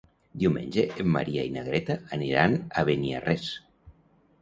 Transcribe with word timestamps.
Diumenge 0.43 0.85
en 1.03 1.11
Maria 1.17 1.45
i 1.51 1.53
na 1.59 1.67
Greta 1.69 1.99
aniran 2.19 2.59
a 2.83 2.89
Beniarrés. 2.91 3.51